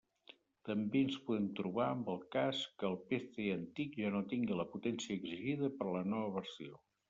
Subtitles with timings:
[0.69, 4.69] També ens podem trobar amb el cas que el PC antic ja no tingui la
[4.75, 6.85] potència exigida per a la nova versió.